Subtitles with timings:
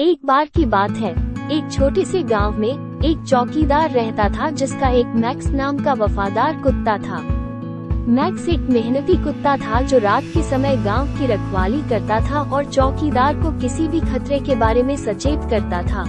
[0.00, 1.10] एक बार की बात है।
[1.52, 6.60] एक छोटे से गाँव में एक चौकीदार रहता था, जिसका एक मैक्स नाम का वफादार
[6.62, 7.18] कुत्ता था।
[8.08, 12.64] मैक्स एक मेहनती कुत्ता था, जो रात के समय गाँव की रखवाली करता था और
[12.64, 16.04] चौकीदार को किसी भी खतरे के बारे में सचेत करता था।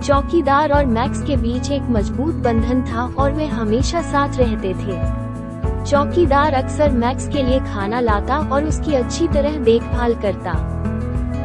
[0.00, 5.84] चौकीदार और मैक्स के बीच एक मज़बूत बंधन था और वे हमेशा साथ रहते थे।
[5.84, 10.73] चौकीदार अक्सर मैक्स के लिए खाना लाता और उसकी अच्छी तरह देखभाल करता।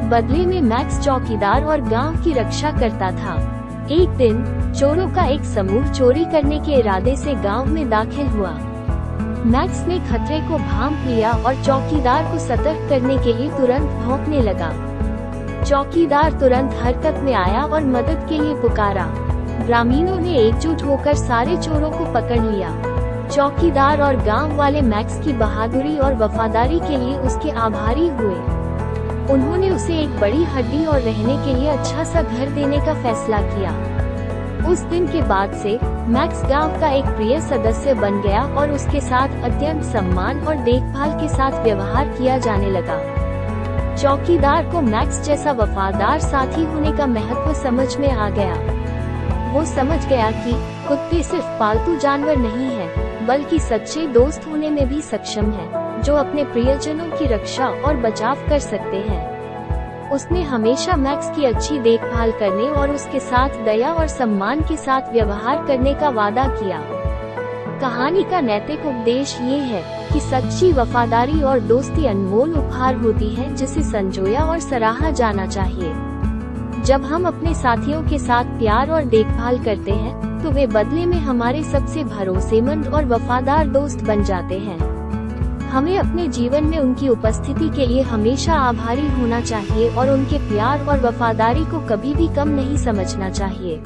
[0.10, 3.34] बदले में मैक्स चौकीदार और गाँव की रक्षा करता था।
[3.92, 8.50] एक दिन, चोरों का एक समूह चोरी करने के इरादे से गाँव में दाखिल हुआ।
[9.46, 14.42] मैक्स ने खतरे को भांप लिया और चौकीदार को सतर्क करने के लिए तुरंत भौंकने
[14.42, 14.72] लगा।
[15.64, 19.06] चौकीदार तुरंत हरकत में आया और मदद के लिए पुकारा।
[19.66, 22.78] ग्रामीणों ने एकजुट होकर सारे चोरों को पकड़ लिया।
[23.28, 28.59] चौकीदार और गाँव वाले मैक्स की बहादुरी और वफादारी के लिए उसके आभारी हुए।
[29.32, 33.42] उन्होंने उसे एक बड़ी हड्डी और रहने के लिए अच्छा सा घर देने का फैसला
[33.42, 33.72] किया।
[34.70, 39.02] उस दिन के बाद से मैक्स गाँव का एक प्रिय सदस्य बन गया और उसके
[39.02, 42.98] साथ अत्यंत सम्मान और देखभाल के साथ व्यवहार किया जाने लगा।
[43.96, 48.56] चौकीदार को मैक्स जैसा वफादार साथी होने का महत्व समझ में आ गया।
[49.54, 50.54] वो समझ गया कि
[50.88, 56.16] कुत्ते सिर्फ़ पालतू जानवर नहीं हैं, बल्कि सच्चे दोस्त होने में भी सक्षम हैं। जो
[56.16, 62.32] अपने प्रियजनों की रक्षा और बचाव कर सकते हैं। उसने हमेशा मैक्स की अच्छी देखभाल
[62.32, 66.82] करने और उसके साथ दया और सम्मान के साथ व्यवहार करने का वादा किया।
[67.82, 73.54] कहानी का नैतिक उपदेश ये है कि सच्ची वफादारी और दोस्ती अनमोल उपहार होती है,
[73.56, 75.94] जिसे संजोया और सराहा जाना चाहिए।
[76.84, 81.18] जब हम अपने साथियों के साथ प्यार और देखभाल करते हैं तो वे बदले में
[81.18, 84.89] हमारे सबसे भरोसेमंद और वफादार दोस्त बन जाते हैं।
[85.70, 90.86] हमें अपने जीवन में उनकी उपस्थिति के लिए हमेशा आभारी होना चाहिए और उनके प्यार
[90.86, 93.82] और वफादारी को कभी भी कम नहीं समझना चाहिए।